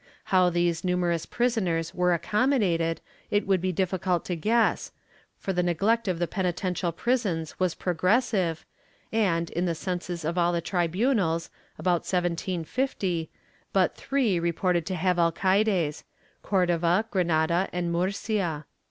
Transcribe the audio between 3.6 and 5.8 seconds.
be difficult to guess, for the